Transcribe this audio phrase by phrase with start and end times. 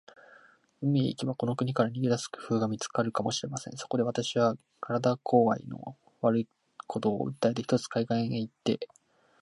[0.81, 3.77] 海へ行けば、この国から逃げ出す工夫が見つかるかもしれません。
[3.77, 4.57] そこで、私は
[4.89, 6.47] 身体工合の悪い
[6.87, 8.87] ことを訴えて、ひとつ海岸へ行って